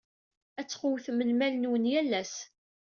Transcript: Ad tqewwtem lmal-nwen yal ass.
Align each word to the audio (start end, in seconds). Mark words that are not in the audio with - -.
Ad 0.59 0.67
tqewwtem 0.67 1.19
lmal-nwen 1.29 1.89
yal 1.91 2.11
ass. 2.21 2.35